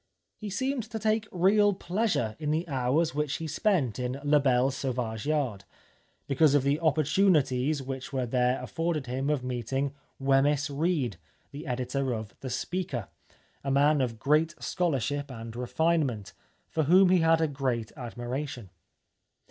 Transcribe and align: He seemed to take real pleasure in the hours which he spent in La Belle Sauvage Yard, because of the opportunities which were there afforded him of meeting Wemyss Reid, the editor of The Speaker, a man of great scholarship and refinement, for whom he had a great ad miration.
He 0.35 0.49
seemed 0.49 0.81
to 0.89 0.97
take 0.97 1.27
real 1.31 1.75
pleasure 1.75 2.35
in 2.39 2.49
the 2.49 2.67
hours 2.67 3.13
which 3.13 3.35
he 3.35 3.45
spent 3.45 3.99
in 3.99 4.19
La 4.23 4.39
Belle 4.39 4.71
Sauvage 4.71 5.27
Yard, 5.27 5.63
because 6.25 6.55
of 6.55 6.63
the 6.63 6.79
opportunities 6.79 7.83
which 7.83 8.11
were 8.11 8.25
there 8.25 8.59
afforded 8.63 9.05
him 9.05 9.29
of 9.29 9.43
meeting 9.43 9.93
Wemyss 10.17 10.71
Reid, 10.71 11.17
the 11.51 11.67
editor 11.67 12.13
of 12.15 12.33
The 12.39 12.49
Speaker, 12.49 13.09
a 13.63 13.69
man 13.69 14.01
of 14.01 14.17
great 14.17 14.55
scholarship 14.59 15.29
and 15.29 15.55
refinement, 15.55 16.33
for 16.67 16.85
whom 16.85 17.09
he 17.09 17.19
had 17.19 17.39
a 17.39 17.47
great 17.47 17.91
ad 17.95 18.15
miration. 18.15 18.69